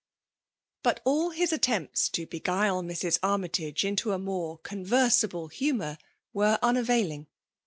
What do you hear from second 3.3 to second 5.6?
tage into a more conversible